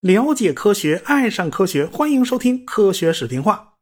[0.00, 3.74] 了解科学，爱上科学，欢迎收听《科学视频化》。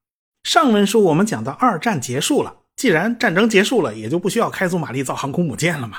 [0.49, 5.99] 上文书我们讲到二战结束了，既然战争结束了，也就不需要开足马力造航空母舰了嘛。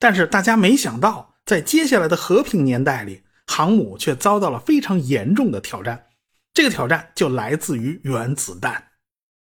[0.00, 6.06] 但是大家没想到，在接下来的和平年代里，航母却遭到了非常严重的挑战。
[6.52, 8.88] 这个挑战就来自于原子弹。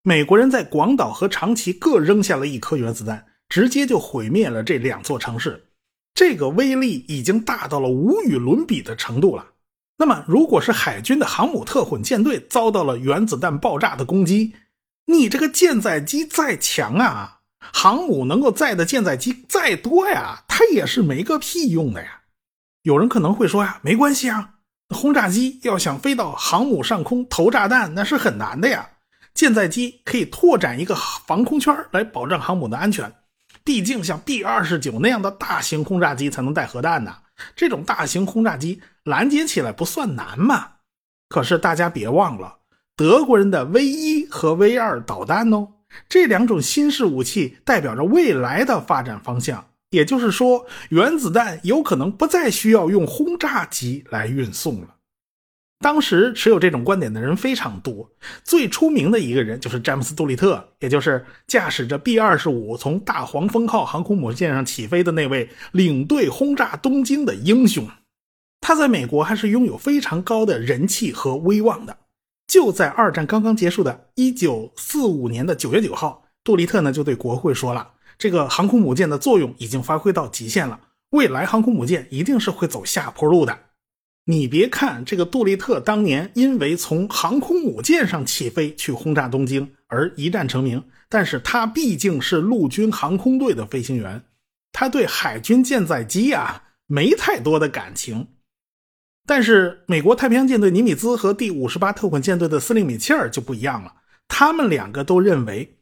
[0.03, 5.63] 美国人在广岛和长崎各扔下了一颗原子弹，直接就毁灭了这两座城市。
[6.15, 9.47] 这个威力已经大到了无与伦比的程度了。
[9.99, 14.55] 那么，如果是海军的航母特混舰队遭到了原子弹爆炸的攻击，
[15.05, 22.23] 你这个舰载机再强啊，航母能够载的舰载机再多呀，它也是没个屁用的呀。
[22.85, 24.55] 有人可能会说呀，没关系啊，
[24.89, 28.89] 轰炸机要想飞到航母上空投炸弹，那是很难的呀。
[29.35, 30.95] 舰载机可以拓展一个
[31.27, 33.13] 防空圈来保障航母的安全，
[33.65, 37.15] 毕竟像 B 二十九那样的大型轰炸机才能带核弹呢。
[37.57, 40.69] 这种大型轰炸机拦截起来不算难嘛？
[41.29, 42.59] 可是大家别忘了，
[42.97, 45.69] 德国人的 V 一和 V 二导弹哦，
[46.09, 49.65] 这两种新式武器代表着未来的发展方向。
[49.91, 54.92] 也就是说，原子弹有可能不再需要用轰炸机来运送了。
[55.83, 58.09] 当时持有这种观点的人非常多，
[58.43, 67.87] 最出名的一个人就是詹姆斯·杜立特，也就是驾驶着 B 二十五从大黄蜂号航空母舰上起飞的那位领队轰炸东京的英雄。
[68.61, 71.99] 他在美国还是拥有非常高的人气和威望的。
[72.47, 80.79] 就在二战刚刚结束的1945年的9月9号，杜立特呢就对国会说了：“这个航空母舰的作用已经发挥到极限了，
[81.11, 83.59] 未来航空母舰一定是会走下坡路的。”
[84.25, 94.23] 你别看这个杜立特当年因为从航空母舰上起飞去轰炸东京而一战成名，但是他毕竟是陆军航空队的飞行员，
[94.73, 98.29] 他对海军舰载机啊没太多的感情。
[99.27, 103.93] 但是美国太平洋舰队尼米兹和第五十八特混舰队的司令米切尔就不一样了，
[104.29, 105.79] 他们两个都认为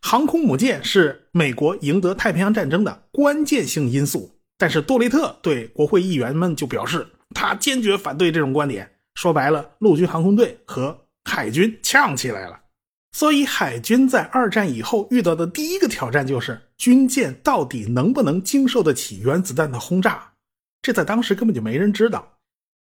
[0.00, 4.36] 航空母舰是美国赢得太平洋战争的关键性因素。
[4.58, 7.06] 但是杜立特对国会议员们就表示。
[7.34, 8.90] 他坚决反对这种观点。
[9.14, 12.60] 说白了，陆军航空队和海军呛起来了。
[13.12, 20.32] 所以，海军在二战以后遇到的第一个挑战就是军舰到底能不能经受得起原子弹的轰炸。
[20.82, 22.28] 这在当时根本就没人知道。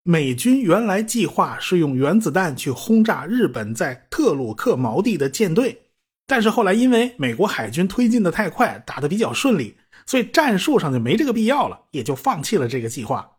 [0.04, 5.82] 美军原来计划是用原子弹去轰炸日本在特鲁克锚地的舰队，
[6.26, 13.30] 但是后来因为美国海军推进的太快，打得比较顺利，所以战术上就没这个必要了，也就放弃了这个计划。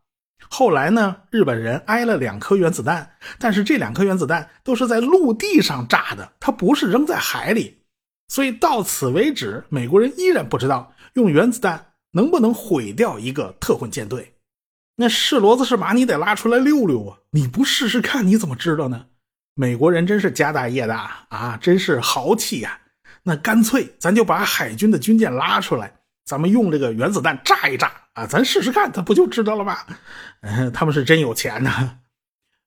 [0.49, 7.79] 后来呢，日本人挨了两颗原子弹，但是这两颗原子弹都是在陆地上炸的，它不是扔在海里，
[8.29, 14.35] 所以到此为止，美国人依然不知道用原子弹能不能毁掉一个特混舰队。
[14.97, 17.19] 那是骡子是马，你得拉出来溜溜啊！
[17.31, 19.07] 你不试试看，你怎么知道呢？
[19.57, 22.79] 美国人真是家大业大啊，真是豪气呀！
[23.25, 25.94] 那干脆咱就把海军的军舰拉出来。
[26.25, 29.77] 咱们用这个原子弹炸一炸啊，咱试试看，他不就知道了吗？
[30.41, 31.99] 嗯， 他们是真有钱呐。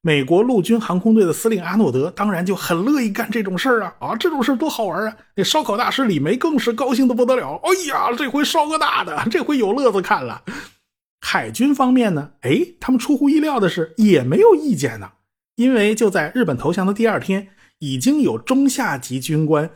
[0.02, 5.18] 美国陆军航空队的司令阿诺德当然就很乐意干这种事儿啊啊，这种事多好玩啊！
[5.36, 7.60] 那烧烤大师李梅更是高兴的不得了。
[7.64, 10.44] 哎呀，这回烧个大的，这回有乐子看了。
[11.20, 15.12] 海军方面呢，哎，他们出乎意料的是也没有意见呢，
[15.56, 19.70] 因为就在日本投降的第二天，已经有中下级军官。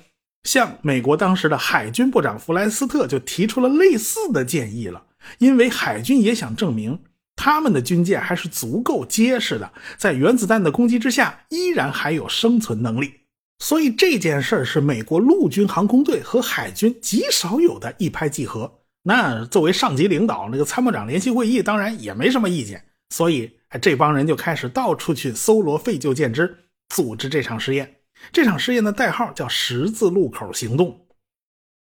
[0.43, 5.03] 像美国当时的海军部长弗莱斯特就提出了类似的建议了，
[5.37, 6.99] 因为海军也想证明
[7.35, 13.13] 他们的军舰还是足够结实的，在原子弹的攻击之下依然还有生存能力。
[13.59, 18.79] 所以这件事儿是美国陆军航空队和海军极少有的一拍即合。
[19.03, 26.57] 那作为上级领导，那个参谋长联席会议当然也没什么意见，所以这帮人就开始到处去搜罗废旧舰只，
[26.89, 28.00] 组织这场实验。
[28.31, 31.07] 这场试验的代号叫“十字路口行动”，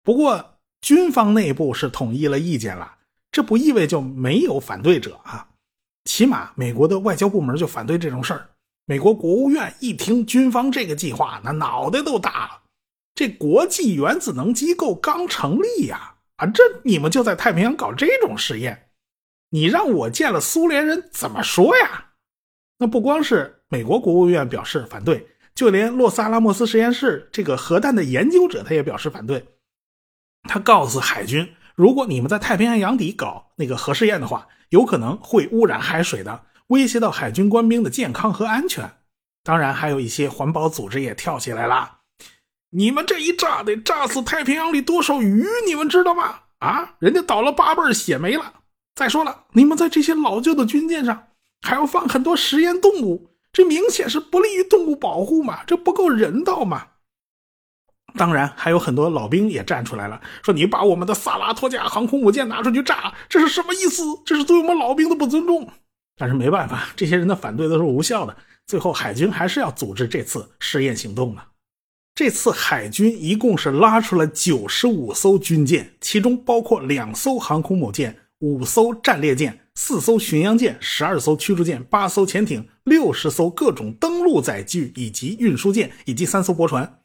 [0.03, 2.96] 不过军方内部是统一了意见了，
[3.31, 5.49] 这不意味就没有反对者啊。
[6.05, 8.49] 起码美国的外交部门就反对这种事儿。
[8.87, 12.62] 美国国务院一听军方这个计划，那脑袋都大了。
[13.14, 18.88] 这国际原子能机构刚成立呀，啊，这你们就在太平洋搞这种实验，
[19.50, 22.14] 你让我见了苏联人怎么说呀？
[22.79, 25.29] 那不光是美国国务院表示反对。
[25.54, 29.46] 就连洛斯阿拉莫斯实验室这个核弹的研究者，他也表示反对。
[30.49, 38.90] 他告诉海军，如果你们在太平洋洋底搞那个核试验的话，有可能会污染海水的，威胁到海军官兵的健康和安全。
[39.44, 41.98] 当然，还有一些环保组织也跳起来了。
[42.70, 45.46] 你们这一炸得炸死太平洋里多少鱼？
[45.66, 46.40] 你们知道吗？
[46.58, 48.60] 啊，人家倒了八辈血没了。
[48.94, 51.28] 再说了，你们在这些老旧的军舰上
[51.60, 56.87] 还要放很多实验动物，这明显是不利于动物保护嘛，这不够人道嘛。
[58.14, 64.02] 当然，还有很多老兵也站出来了，说你把我们的萨拉托加航空母舰拿出去炸，这是什么意思？
[64.25, 65.70] 这是对我们老兵的不尊重。
[66.16, 71.48] 但是没办法，这些人的反对都是无效的，最后海军还是要组织这次试验行动了。
[72.14, 86.99] 这次海军一共是拉出了九十五艘军舰，其中包括两艘航空母舰、五艘战列舰、四艘巡洋舰、十二艘驱逐舰、八艘潜艇、六十艘各种登陆载具以及运输舰，以及三艘驳船。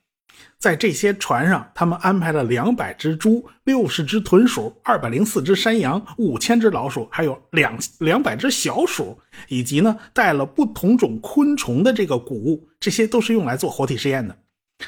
[0.60, 14.38] 在这些船上，他们安排了两百只猪、六十只豚鼠、二百零四只山羊、五千只老鼠，还有两两百只小鼠，以及呢带了不同种昆虫的这个谷物，这些都是用来做活体实验的。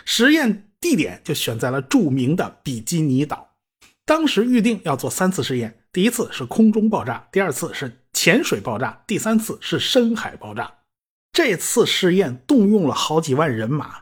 [0.06, 3.56] 实验地点就选在了著名的比基尼岛。
[4.06, 10.72] 当时预定要做三次试验，第一次是空中爆炸，第二次是潜水爆炸，第三次是深海爆炸。
[11.42, 14.00] 这次试验动用了好几万人马。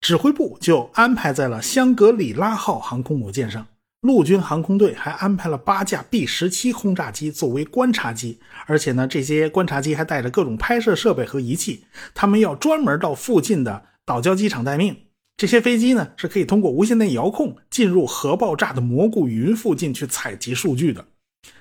[0.00, 3.66] 指挥部就安排在了香格里拉号航空母舰上，
[4.02, 14.96] 陆军航空队还安排了八架 B 十七轰炸机作为观察机，而且呢，这些观察机还带着各种拍摄设备和仪器，他们要专门到附近的岛礁机场待命。
[15.36, 21.04] 这些飞机呢，是可以通过无线电遥控进入核爆炸的蘑菇云附近去采集数据的。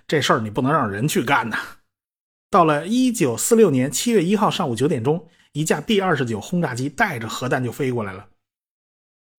[0.07, 1.57] 这事儿你不能让人去干呐！
[2.49, 5.27] 到了一九四六年七月一号上午九点钟。
[5.53, 8.27] 一架 B 二十九轰炸机带着核弹就飞过来了。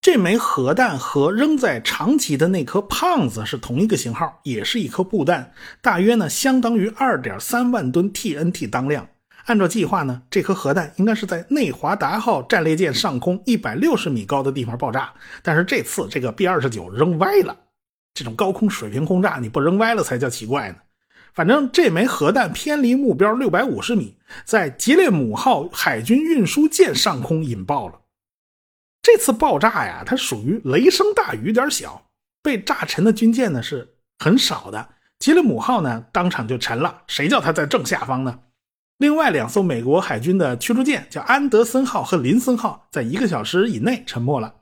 [0.00, 9.08] 这枚核弹和扔在长崎的那颗胖子是同一个型号，也是一颗步弹，大约呢相当于二点三万吨 TNT 当量。
[9.44, 15.14] 按照计划呢，这颗核弹应该是在内华达号战列舰上空一百六十米高的地方爆炸。
[15.44, 17.56] 但是这次这个 B 二十九扔歪了，
[18.14, 20.76] 这种高空水平轰炸你不扔歪了才叫奇怪呢。
[21.34, 28.00] 反正这枚核弹偏离目标六百五十米，在吉列姆号海军运输舰上空引爆了。
[29.02, 32.10] 这次爆炸呀，它属于雷声大雨点小，
[32.42, 34.88] 被炸沉的军舰呢是很少的。
[35.18, 38.40] 吉列姆号呢当场就沉了，谁叫它在正下方呢？
[38.98, 44.56] 另外两艘美国海军的驱逐舰叫安德森号和林森号，在一个小时以内沉没了。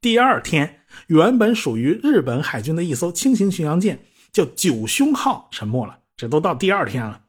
[0.00, 4.04] 第二天，原本属于日本海军的一艘轻型巡洋舰。
[4.34, 7.22] 叫九凶号沉没了，这都到第二天了。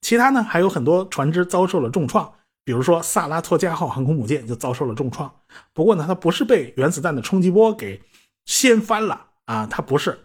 [0.00, 2.30] 其他呢还有很多船只遭受了重创，
[2.64, 5.32] 比如说萨拉托加号航空母舰就遭受了重创。
[5.72, 8.02] 不过呢，它不是被原子弹的冲击波给
[8.44, 10.18] 掀翻了啊，它不是，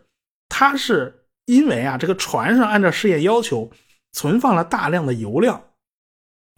[0.49, 3.71] 它是因为啊这个船上按照试验要求
[4.11, 5.69] 存放了大量的油料。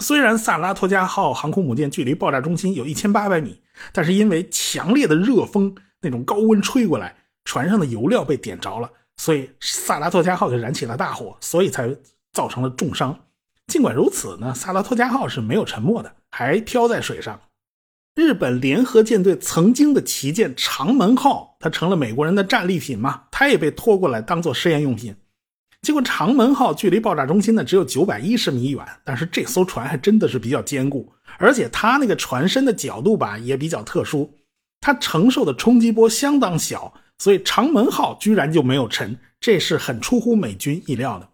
[0.04, 3.62] 虽然萨拉托加号航空母舰距离爆炸中心有一千八百米，
[3.92, 8.90] 但是因为强烈的热风那种高温吹过来，船上的油料被点着了。
[9.18, 11.96] 所以萨拉托加号就燃起了大火，所以才
[12.34, 13.18] 造成了重伤。
[13.68, 17.40] 尽管如此呢，萨拉托加号是没有沉没的，还漂在水上。
[18.14, 25.16] 日本联合舰队曾经的旗舰长门号，它成了美国人的战利品嘛，它也被拖过来当做试验用品。
[25.82, 34.34] 结果长门号距离爆炸中心呢只有九百一十米远，但是这艘船还真的是比较坚固，而且它那个船身的角度吧也比较特殊，
[34.80, 36.94] 它承受的冲击波相当小。
[37.18, 41.30] 所以长门号居然就没有沉，这是很出乎美军意料的。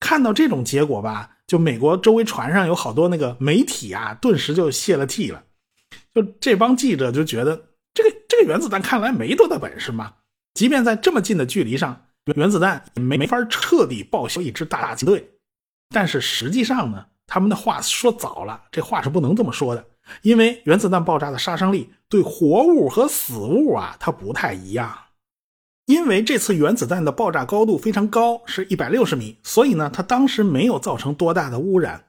[0.00, 5.44] 看到这种结果吧，就美国周围船上有好多那个媒体啊，顿时就泄了气了。
[6.12, 10.14] 就这帮记者就觉得，这个这个原子弹看来没多大本事嘛。
[10.54, 15.30] 即便在这么近的距离上，原子弹也没没法彻底报销一支大舰队。
[15.88, 19.84] 但是实际上呢，他们的话说早了，这话是不能这么说的。
[20.22, 24.98] 因为原子弹爆炸的杀伤力对活物和死物啊，它不太一样。
[25.86, 32.06] 因为这次原子弹的爆炸高度非常高，是一百六十米，所以呢，它当时没有造成多大的污染。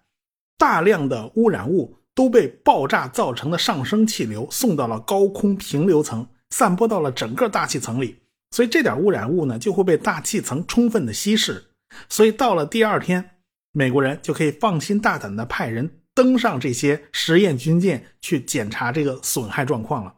[0.58, 8.20] 大量的污染物都被爆炸造成的上升气流送到了高空平流层，散播到了整个大气层里，
[8.52, 11.72] 所以这点污染物呢就会被大气层充分的稀释。
[12.08, 13.32] 所以到了第二天，
[13.74, 16.00] 美国人就可以放心大胆的派人。
[16.16, 20.16] 登上这些实验军舰去检查这个损害状况了。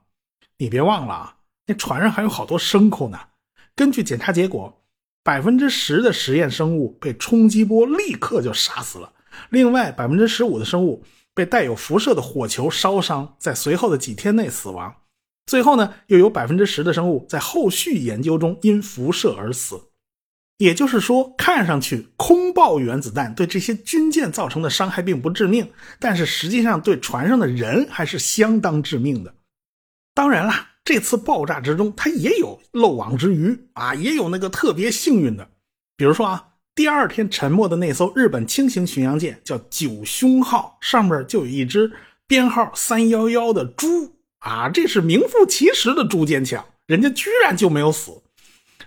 [0.60, 3.20] 你别忘了啊，那船上还有好多牲口呢。
[3.76, 4.82] 根据检查结果，
[5.24, 9.12] 百分之十的实验生物被冲击波立刻就杀死了，
[9.50, 14.96] 另外百分之十五的生物被带有辐射的火球烧伤，在随后的几天内死亡。
[15.46, 19.87] 最后呢，又有百分之十的生物在后续研究中因辐射而死。
[20.58, 29.36] 也就是说，看上去空爆原子弹对这些军舰造成的伤害并不致命，但是实际上对船上的人还是相当致命的。
[30.16, 35.48] 当然了，这次爆炸之中，它也有漏网之鱼啊，也有那个特别幸运的，
[35.96, 41.92] 比如说啊，第二天沉没的那艘日本轻型巡洋舰叫九凶号，上面就有一只
[42.26, 48.12] 编号三幺幺的猪啊，这是名副其实的猪坚强，人家居然就没有死，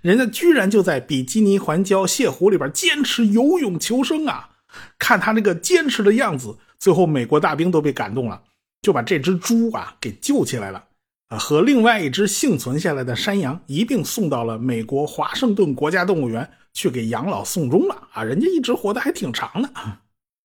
[0.02, 4.50] 人家居然就在比基尼环礁泻湖里边坚持游泳求生啊！
[4.98, 8.42] 看他那个坚持的样子，最后美国大兵都被感动了，
[8.82, 10.84] 就把这只猪啊给救起来了。
[11.28, 18.22] 啊，和另外一只幸存下来的山羊一并送到了美国华盛顿国家动物园去给养老送终了啊！
[18.24, 19.68] 人家一直活得还挺长的，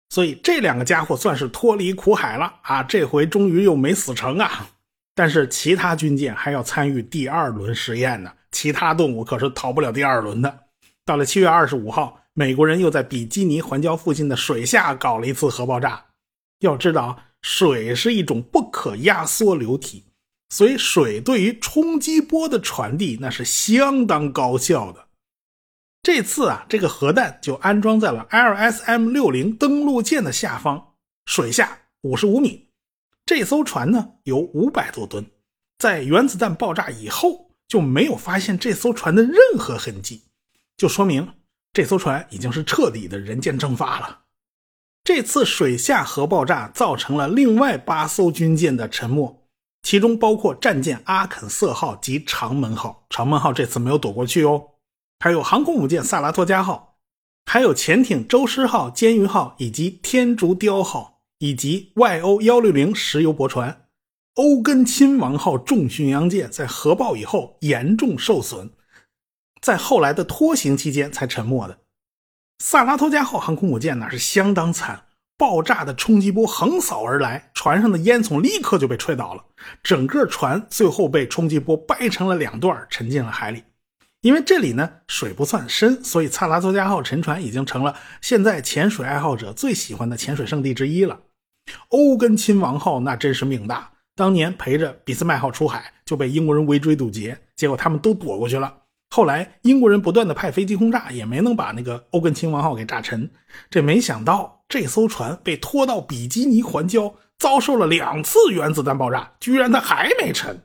[0.09, 2.81] 所以这两个家伙算是脱离苦海了啊！
[2.83, 4.67] 这回终于又没死成啊！
[5.15, 10.59] 但是其他军舰还要参与第二轮实验呢，其他动物可是逃不了第二轮的。
[11.03, 16.05] 到了七月二十五号，美国人又在比基尼环礁附近的水下搞了一次核爆炸。
[16.59, 20.05] 要知道，水是一种不可压缩流体。
[20.49, 25.07] 所以，水对于冲击波的传递那是相当高效的。
[26.03, 30.93] 这次啊，这个核弹就安装在了 LSM 六零登陆舰的下方，
[31.25, 32.69] 水下五十五米。
[33.25, 35.25] 这艘船呢有五百多吨，
[35.79, 40.25] 在原子弹爆炸以后就没有发现这艘船的任何痕迹，
[40.77, 41.27] 就说明
[41.73, 44.19] 这艘船已经是彻底的人间蒸发了。
[45.03, 49.47] 这次水下核爆炸造成了另外八艘军舰的沉没。
[49.81, 54.65] 其中包括战舰阿肯色号及长门号，长门号这次没有躲过去哦。
[55.19, 56.99] 还有航空母舰萨拉托加号，
[57.47, 63.82] 还有潜艇舟狮号、监狱号以及天竺雕号，以及 YO 幺六零石油驳船。
[64.35, 68.71] 欧根亲王号重巡洋舰在核爆以后严重受损，
[69.61, 71.79] 在后来的拖行期间才沉没的。
[72.59, 75.05] 萨拉托加号航空母舰那是相当惨。
[75.35, 79.43] 爆炸的冲击波横扫而来，船上的烟囱立刻就被吹倒了，
[79.81, 83.63] 整个船最后被冲击波掰成了两段，沉进了海里。
[84.21, 91.19] 因为这里呢水不算深，所以萨拉托加号沉船已经成了现在潜水爱好者最喜欢的潜水圣地之一了。
[91.89, 98.73] 欧根亲王号那真是命大，当年陪着俾斯麦号出海就被英国人围追堵截，结果他们都躲过去了。
[99.09, 103.29] 后来英国人不断的派飞机轰炸，也没能把那个欧根亲王号给炸沉。
[103.69, 104.61] 这没想到。
[104.69, 110.63] 这艘船被拖到比基尼环礁，遭受了两次原子弹爆炸，居然它还没沉。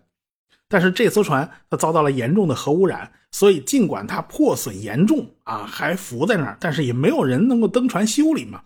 [0.67, 8.62] 但是这艘船它遭到了严重的核污染，所以尽管它破损严重啊，还浮在那儿，但是也没有人能够登船修理嘛。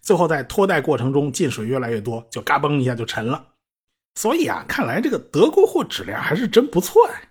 [0.00, 3.44] 最后在拖带过程中进水越来越多，就嘎嘣一下就沉了。
[4.14, 7.28] 所以啊，看来这个德国货质量还是真不错哎。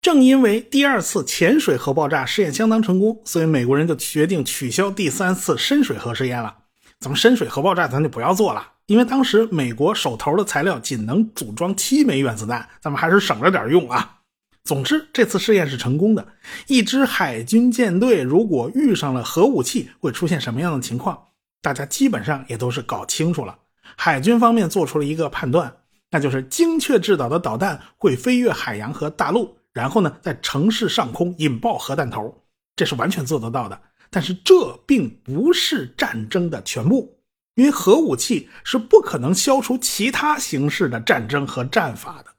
[0.00, 6.56] 正因为第二次潜水核爆炸试验相当成功，所以美国人就决定取消第三次深水核试验了。
[7.00, 14.18] 咱们深水核爆炸咱就不要做了，因为当时美国手头的材料仅能组装七枚原子弹，咱们还是省着点用啊。
[14.62, 16.26] 总之，这次试验是成功的。
[16.68, 21.18] 一支海军舰队如果遇上了核武器，会出现什么样的情况？
[21.60, 23.58] 大家基本上也都是搞清楚了。
[23.96, 25.72] 海军方面做出了一个判断，
[26.10, 32.34] 那就是精确制导的导弹会飞越海洋和大陆，然后呢，在城市上空引爆核弹头，
[32.76, 33.80] 这是完全做得到的。
[34.08, 37.18] 但是这并不是战争的全部，
[37.56, 42.30] 因为核武器是不可能消除其他形式的战争和战法的，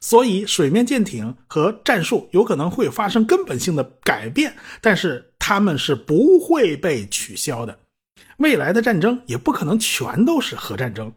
[0.00, 7.76] 所以水面舰艇和战术有可能会发生根本性的改变，但是他们是不会被取消的。
[8.38, 11.12] 未来的战争也不可能全都是核战争，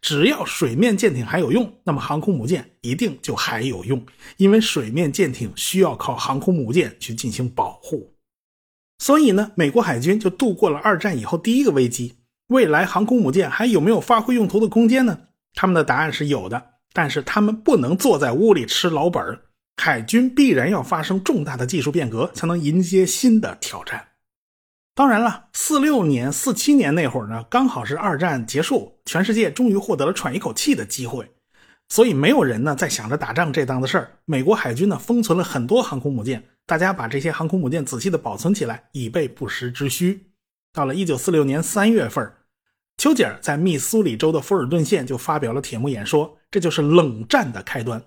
[0.00, 4.04] 只要水面舰艇还有用，那么航空母舰一定就还有用，
[4.36, 8.14] 因为水面舰艇需要靠航空母舰去进行保护。
[8.98, 12.16] 所以呢，美国海军就度过了二战以后第一个危机。
[12.48, 15.18] 未来航空母舰还有没有发挥用途的空间呢？
[15.54, 19.40] 他们的答案是有的，但是他们不能坐在屋里吃老本儿
[19.76, 24.09] 海军必然要发生重大的技术变革，才能迎接新的挑战。
[24.94, 31.30] 当然了，四六年、四七年那会儿呢，刚好是二战结束，全世界终于获得了喘一口气的机会，
[31.88, 34.18] 所以没有人呢在想着打仗这档子事儿。
[34.24, 36.44] 美国海军呢封存了很多航空母舰。
[36.66, 40.26] 大家把这些航空母舰仔细的保存起来，以备不时之需。
[40.72, 42.32] 到了1946年3月份，
[42.96, 48.00] 丘吉尔在密苏里州的福尔顿县就发表了铁幕演说，这就是冷战的开端。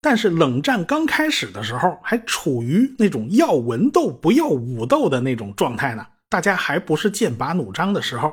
[0.00, 8.32] 但是冷战刚开始的时候，还处于那种要文斗不要武斗的那种状态呢，大家还不是剑拔弩张的时候。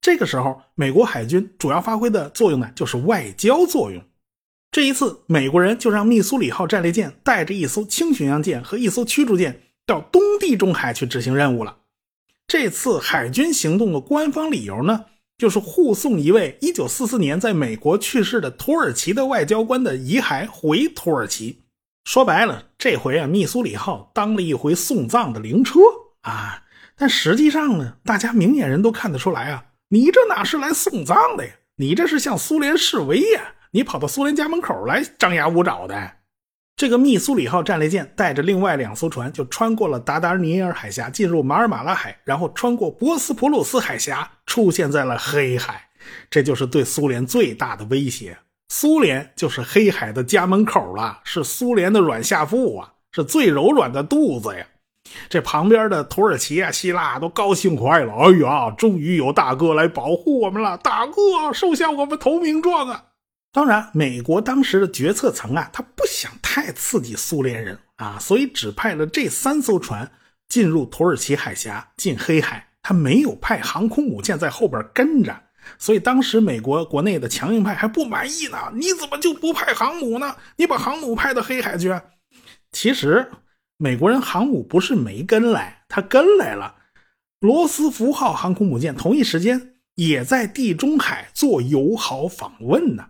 [0.00, 4.02] 这个时候，美国海军主要发挥的作用呢，就是外交作用。
[4.70, 11.78] 这一次，美国人就让密苏里号战列舰带着一艘轻巡洋舰和一艘驱逐舰到东地中海去执行任务了。
[12.46, 15.06] 这次海军行动的官方理由呢，
[15.38, 21.64] 就是护送一位1944年在美国去世的土耳其的外交官的遗骸回土耳其。
[22.04, 25.80] 说白了，这回啊，密苏里号当了一回送葬的灵车
[26.20, 26.62] 啊。
[26.96, 31.52] 但实际上呢，大家明眼人都看得出来啊，你这哪是来送葬的呀？
[31.76, 33.52] 你这是向苏联示威呀！
[33.72, 36.12] 你跑到苏联家门口来张牙舞爪的。
[36.74, 45.88] 这个密苏里号战列舰带着另外两艘船，就穿过了达达尼尔海峡，进入马尔马拉海，然后穿过博斯普鲁斯海峡，出现在了黑海。
[46.30, 48.38] 这就是对苏联最大的威胁。
[48.68, 54.66] 苏联就是黑海的家门口了，是苏联的软下腹啊，是最柔软的肚子呀。
[55.28, 58.12] 这旁边的土耳其啊、希腊都高兴坏了。
[58.14, 60.76] 哎呀，终于有大哥来保护我们了！
[60.78, 63.04] 大哥，收下我们投名状啊！
[63.52, 70.10] 当然，美国当时的决策层啊，他不想太刺激苏联人啊，所以只派了这三艘船
[70.48, 72.68] 进入土耳其海峡，进黑海。
[72.82, 75.34] 他没有派航空母舰在后边跟着，
[75.76, 78.58] 所以当时美国国内的强硬派还不满意呢。
[78.74, 80.36] 你怎么就不派航母呢？
[80.54, 81.92] 你把航母派到黑海去？
[82.70, 83.28] 其实，
[83.78, 86.74] 美国人航母不是没跟来，他跟来了。
[87.40, 93.04] 罗斯福号航空母舰同一时间也在地中海做友好访问呢。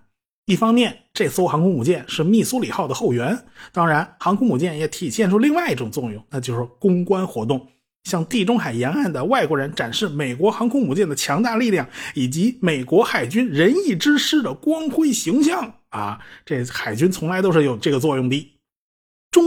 [0.46, 3.36] 一方面，这艘航空母舰是密苏里号的后援；
[3.72, 7.66] 当然，航空母舰也体现出另外一种作用，那就是公关活动，
[8.04, 16.20] 向地中海沿岸的外国人展示美国航空母舰的强大力量以及美国海军仁义之师的光辉形象啊！
[16.44, 18.55] 这海军从来都是有这个作用的。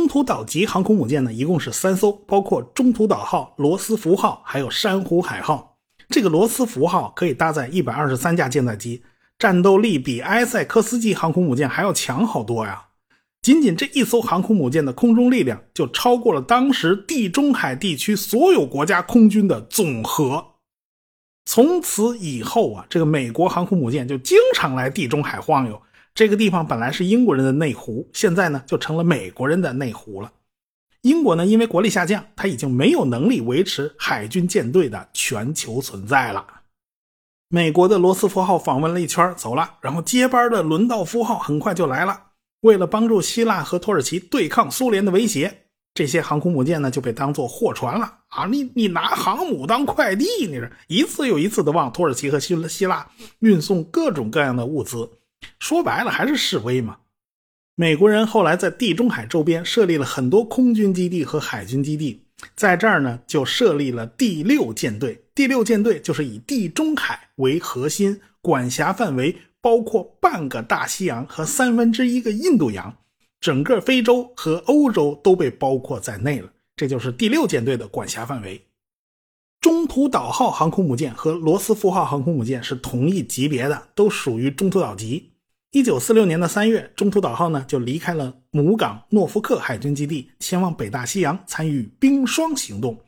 [0.10, 5.78] 中途岛级航空母舰呢，一共是三艘，包括中途岛号、罗斯福号，还有珊瑚海号。
[6.08, 9.04] 这个罗斯福号可以搭载一百二十三架舰载机。
[9.38, 12.88] 战斗力比埃塞克斯级航空母舰还要强好多呀！
[13.44, 20.44] 仅仅这一艘航空母舰的空中力量就超过了当时地中海地区所有国家空军的总和。
[21.46, 25.80] 从此以后啊，这个美国航空母舰就经常来地中海晃悠。
[26.14, 30.32] 这个地方本来是英国人的内湖，现在呢就成了美国人的内湖了。
[31.02, 36.46] 英国呢，因为国力下降，他已经没有能力维持海军舰队的全球存在了。
[37.48, 39.78] 美国的罗斯福号访问了一圈，走了。
[39.82, 42.22] 然后接班的伦道夫号很快就来了。
[42.62, 45.62] 为了帮助希腊和土耳其对抗苏联的威胁，
[45.94, 48.46] 这些航空母舰呢就被当做货船了啊！
[48.46, 55.10] 你你拿航母当快递，你这一次又一次的往土耳其和希希腊运送各种各样的物资，
[55.60, 56.98] 说白了还是示威嘛。
[57.76, 62.26] 美国人后来在地中海周边设立了很多空军基地和海军基地。
[62.56, 65.26] 在这儿呢，就设立了第六舰队。
[65.36, 72.98] 第六舰队就是以地中海为核心，管辖范围包括半个大西洋和三分之一个印度洋，
[73.42, 76.50] 整个非洲和欧洲都被包括在内了。
[76.78, 78.66] 这就是第六舰队的管辖范围。
[79.60, 85.29] 中途岛号航空母舰和罗斯福号航空母舰是同一级别的，都属于中途岛级。
[85.72, 93.00] 一九四六年的三月，中途岛号呢就离开了母港诺福克海军基地，前往北大西洋参与冰霜行动。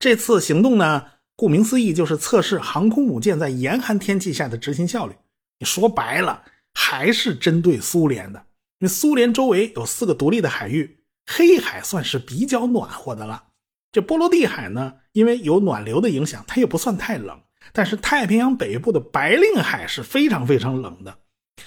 [0.00, 1.04] 这次行动呢，
[1.36, 5.14] 顾名思义就是测试航空母舰在严寒天气下的执行效率。
[5.60, 6.42] 你说白了，
[6.74, 8.44] 还是针对苏联的。
[8.80, 10.98] 因为苏联周围有四个独立的海域，
[11.30, 13.44] 黑海算是比较暖和的了。
[13.92, 17.40] 这波罗的海呢，因为有暖流的影响，它也不算太冷。
[17.72, 21.16] 但是太平洋北部的白令海是非常非常冷的。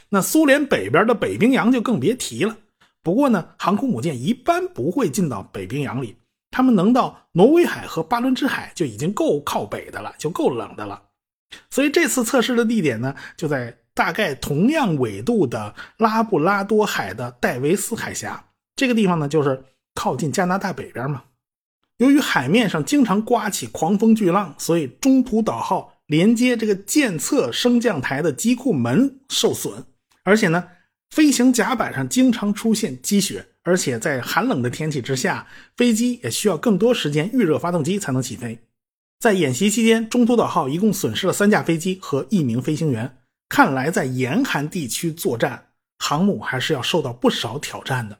[0.10, 2.58] 那苏联北边的北冰洋就更别提了。
[3.03, 6.17] 不过呢，航空母舰一般不会进到北冰洋里，
[6.49, 11.03] 他们能到挪威海和巴伦支海就已经够靠北的了，就够冷的了。
[11.69, 18.45] 所以这次测试的地点呢，就在大概同样纬度的拉布拉多海的戴维斯海峡。
[18.75, 21.23] 这个地方呢，就是靠近加拿大北边嘛。
[21.97, 25.94] 由于海面上经常刮起狂风巨浪，所以中途岛号。
[26.07, 29.85] 连接这个舰侧升降台的机库门受损，
[30.23, 30.67] 而且呢，
[31.09, 38.59] 飞行甲板上经常出现积雪，而且在寒冷的天气之下，飞机也需要更多时间预热发动机才能起飞。
[39.19, 43.17] 在演习期间，中途岛号一共损失了三架飞机和一名飞行员。
[43.49, 48.19] 看来，在严寒地区作战，航母还是要受到不少挑战的。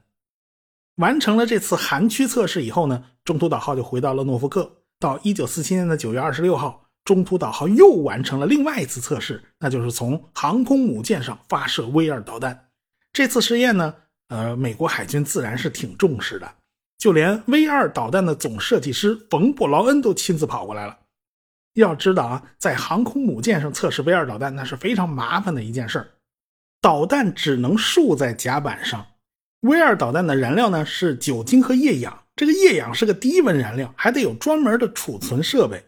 [0.95, 4.77] 完成了这次寒区测试以后呢，中途岛号就回到了诺福克。
[4.97, 6.84] 到一九四七年的九月二十六号。
[7.05, 12.67] 中途岛号又完成了另外一次测试，那就是从航空母舰上发射 V 二导弹。
[13.13, 13.93] 这次试验呢，
[14.29, 16.51] 呃，美国海军自然是挺重视的，
[16.97, 20.97] 就连 V 二导弹的总设计师冯布劳恩都亲自跑过来了。
[21.75, 26.07] 要知道啊，在航空母舰上测试 V 二导弹，那是非常麻烦的一件事儿。
[26.81, 29.05] 导弹只能竖在甲板上
[29.61, 35.83] ，V 二导弹的燃料呢是酒精和液氧，这个液氧是个低温燃料，还得有专门的储存设备。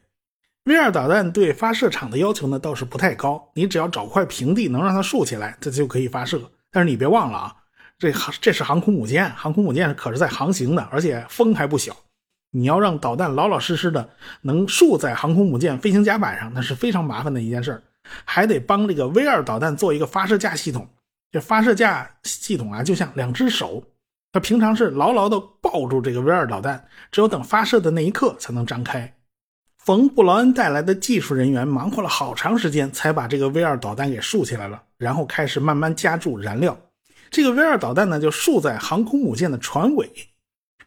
[0.67, 6.41] V 二导弹对发射场的要求呢倒是不太高，你只要找块平地能让它竖起来，这就可以发射。
[6.69, 7.55] 但是你别忘了啊，
[7.97, 11.95] 这航这是航空母舰，航空母舰可是在航行的，而且风还不小。
[12.51, 14.09] 你要让导弹老老实实的
[14.41, 17.81] 能竖在航空母舰飞行甲板上，那是非常麻烦的一件事儿
[18.25, 20.85] 还得帮这个 V 二导弹做一个发射架系统。
[21.31, 23.81] 这发射架系统啊，就像两只手，
[24.33, 29.13] 它平常是牢牢的抱住这个 V 二导弹，只有等发射的那一刻才能张开。
[29.87, 36.77] 冯布劳恩带来的技术人员忙活了好长时间，才把这个 V 二导弹给竖起来了，然后开始慢慢加注燃料。
[37.31, 40.11] 这个 V 二导弹呢，就竖在航空母舰的船尾，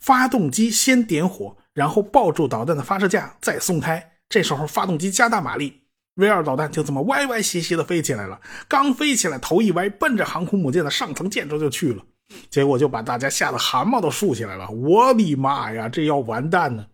[0.00, 4.06] 发动机先点火，然后抱住导弹的发射架，再松开。
[4.28, 5.80] 这时候发动机加大马力。
[6.16, 12.04] V 二导弹就这么歪歪斜斜的飞起来了，刚飞起来，头一歪，奔着航空母舰的上层建筑就去了，
[12.50, 14.68] 结果就把大家吓得汗毛都竖起来了。
[14.68, 16.84] 我的妈呀，这要完蛋呢！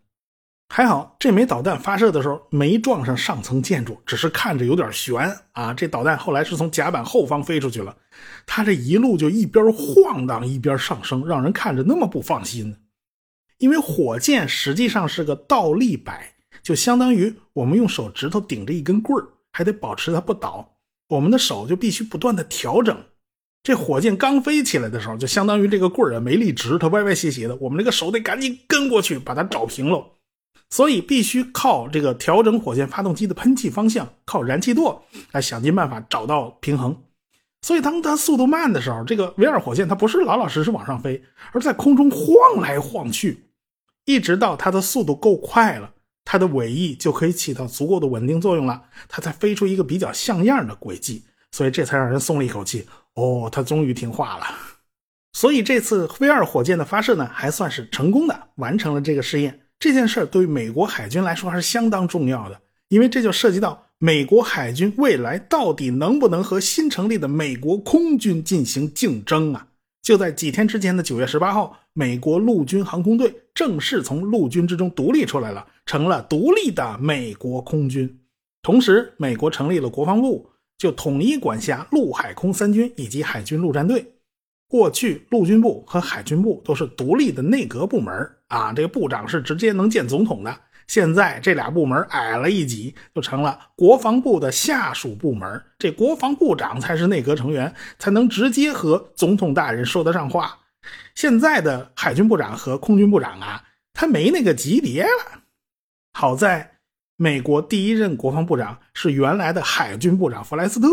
[0.68, 5.72] 还好这枚导弹发射的时候没撞上上层建筑，只是看着有点悬啊。
[5.72, 7.96] 这导弹后来是从甲板后方飞出去了，
[8.44, 12.76] 它这一路就一边晃荡一边上升，让人看着那么不放心。
[13.58, 16.34] 因为火箭实际上是个倒立摆。
[16.62, 20.78] 就相当于我们用手指头顶着一根棍儿，还得保持它不倒。
[21.08, 23.04] 我们的手就必须不断的调整。
[23.62, 27.54] 这火箭刚飞起来的时候，就相当于这个棍儿啊没立直，它歪歪斜斜的。
[27.56, 30.04] 我们这个手得赶紧跟过去把它找平喽。
[30.70, 36.96] 所以必须靠这个调整火箭发动机的喷气方向，靠燃气舵来想尽办法找到平衡。
[37.62, 43.46] 所以当它速度慢的时候，这个 V 二火箭它不是老老实实往上飞，而在空中晃来晃去，
[44.04, 45.92] 一直到它的速度够快了。
[46.24, 52.86] 它的尾翼就可以起到足够的稳定作用了，它才飞出一个比较像样的轨迹，所以这才让人松了一口气。
[53.14, 54.46] 哦，它终于听话了。
[55.32, 59.65] 所以这次 V 二火箭的发射呢，还算是成功的完成了这个试验。
[59.78, 69.68] 这件事对于美国海军来说还是相当重要的，因为这就涉及到美国海军未来到底能不能和新成立的美国空军进行竞争啊。
[70.02, 78.20] 就在几天之前的九月十八号，美国陆军航空队正式从陆军之中独立出来了，成了独立的美国空军。
[78.62, 84.06] 同时，美国成立了国防部，就统一管辖陆海空三军以及海军陆战队。
[84.68, 90.60] 过去，陆军部和海军部都是独立的内阁部门啊，这个部长是直接能见总统的。
[90.86, 95.60] 现在这俩部门矮了一级，就成了国防部的下属部门。
[95.78, 100.56] 这国防部长才是内阁成员，才能直接和总统大人说得上话。
[101.16, 105.42] 现在的海军部长和空军部长啊，他没那个级别了。
[106.12, 106.78] 好在
[107.16, 110.88] 美国第一任国防部长是原来的海军部长弗莱斯特，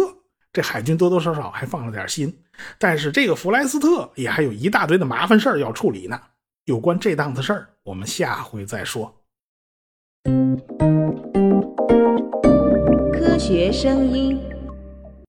[0.52, 2.36] 这海军多多少少还放了点心。
[2.80, 6.20] 但是这个弗莱斯特也还有一大堆的麻烦事儿要处理呢。
[6.66, 9.14] 有关这档子事儿，我们下回再说。
[13.12, 14.40] 科学声音。